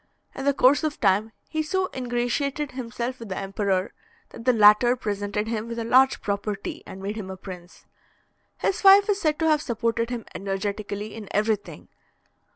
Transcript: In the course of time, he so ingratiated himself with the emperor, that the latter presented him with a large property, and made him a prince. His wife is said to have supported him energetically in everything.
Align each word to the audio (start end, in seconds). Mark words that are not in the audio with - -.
In 0.33 0.45
the 0.45 0.53
course 0.55 0.83
of 0.83 0.99
time, 0.99 1.31
he 1.47 1.61
so 1.61 1.91
ingratiated 1.95 2.71
himself 2.71 3.19
with 3.19 3.29
the 3.29 3.37
emperor, 3.37 3.93
that 4.29 4.45
the 4.45 4.51
latter 4.51 4.95
presented 4.95 5.47
him 5.47 5.67
with 5.67 5.77
a 5.77 5.83
large 5.83 6.21
property, 6.23 6.81
and 6.87 7.03
made 7.03 7.17
him 7.17 7.29
a 7.29 7.37
prince. 7.37 7.85
His 8.57 8.83
wife 8.83 9.07
is 9.09 9.21
said 9.21 9.37
to 9.37 9.47
have 9.47 9.61
supported 9.61 10.09
him 10.09 10.25
energetically 10.33 11.13
in 11.13 11.27
everything. 11.29 11.87